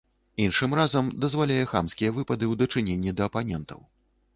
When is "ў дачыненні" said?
2.51-3.17